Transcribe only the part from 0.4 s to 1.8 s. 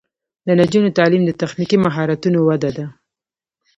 د نجونو تعلیم د تخنیکي